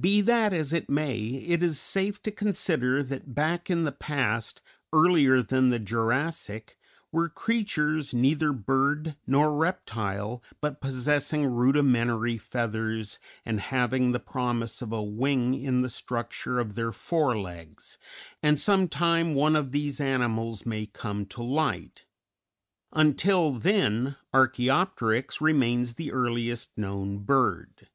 Be 0.00 0.22
that 0.22 0.54
as 0.54 0.72
it 0.72 0.88
may, 0.88 1.18
it 1.18 1.62
is 1.62 1.78
safe 1.78 2.22
to 2.22 2.30
consider 2.30 3.02
that 3.02 3.34
back 3.34 3.68
in 3.68 3.84
the 3.84 3.92
past, 3.92 4.62
earlier 4.94 5.42
than 5.42 5.68
the 5.68 5.78
Jurassic, 5.78 6.78
were 7.12 7.28
creatures 7.28 8.14
neither 8.14 8.50
bird 8.54 9.16
nor 9.26 9.54
reptile, 9.54 10.42
but 10.62 10.80
possessing 10.80 11.44
rudimentary 11.44 12.38
feathers 12.38 13.18
and 13.44 13.60
having 13.60 14.12
the 14.12 14.20
promise 14.20 14.80
of 14.80 14.90
a 14.90 15.02
wing 15.02 15.52
in 15.52 15.82
the 15.82 15.90
structure 15.90 16.58
of 16.58 16.74
their 16.74 16.90
fore 16.90 17.38
legs, 17.38 17.98
and 18.42 18.58
some 18.58 18.88
time 18.88 19.34
one 19.34 19.54
of 19.54 19.72
these 19.72 20.00
animals 20.00 20.64
may 20.64 20.86
come 20.86 21.26
to 21.26 21.42
light; 21.42 22.06
until 22.94 23.52
then 23.52 24.16
Archæopteryx 24.32 25.42
remains 25.42 25.96
the 25.96 26.10
earliest 26.10 26.78
known 26.78 27.18
bird. 27.18 27.88